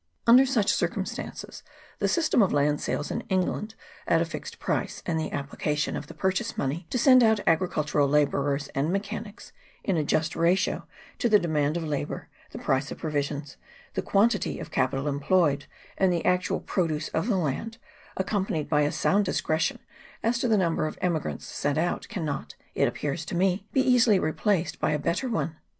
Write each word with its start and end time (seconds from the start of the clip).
Under 0.25 0.47
such 0.47 0.73
circumstances 0.73 1.61
the 1.99 2.07
system 2.07 2.41
of 2.41 2.51
land 2.51 2.81
sales 2.81 3.11
in 3.11 3.21
England 3.29 3.75
at 4.07 4.19
a 4.19 4.25
fixed 4.25 4.57
price, 4.57 5.03
and 5.05 5.19
the 5.19 5.31
application 5.31 5.95
of 5.95 6.07
the 6.07 6.15
purchase 6.15 6.57
money 6.57 6.87
to 6.89 6.97
send 6.97 7.21
out 7.21 7.39
agricultural 7.45 8.07
labourers 8.09 8.67
and 8.69 8.91
mechanics, 8.91 9.51
in 9.83 9.97
a 9.97 10.03
just 10.03 10.35
ratio 10.35 10.87
to 11.19 11.29
the 11.29 11.37
demand 11.37 11.77
of 11.77 11.83
labour, 11.83 12.29
the 12.49 12.57
price 12.57 12.89
of 12.89 12.97
provisions, 12.97 13.57
the 13.93 14.01
quantity 14.01 14.59
of 14.59 14.71
capital 14.71 15.07
employed, 15.07 15.67
and 15.99 16.11
the 16.11 16.25
actual 16.25 16.59
pro 16.59 16.87
duce 16.87 17.09
of 17.09 17.27
the 17.27 17.37
land, 17.37 17.77
accompanied 18.17 18.67
by 18.67 18.81
a 18.81 18.91
sound 18.91 19.23
discretion 19.23 19.77
as 20.23 20.39
to 20.39 20.47
the 20.47 20.57
number 20.57 20.87
of 20.87 20.97
emigrants 20.99 21.45
sent 21.45 21.77
out, 21.77 22.07
cannot, 22.09 22.55
it 22.73 22.87
appears 22.87 23.23
to 23.23 23.35
me, 23.35 23.67
be 23.71 23.81
easily 23.81 24.17
replaced 24.17 24.79
by 24.79 24.89
a 24.93 24.97
better 24.97 25.29
one. 25.29 25.57